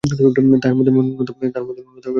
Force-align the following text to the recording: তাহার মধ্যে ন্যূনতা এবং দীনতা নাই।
তাহার 0.61 0.75
মধ্যে 0.77 0.91
ন্যূনতা 0.93 1.29
এবং 1.59 1.71
দীনতা 1.73 1.93
নাই। 1.95 2.09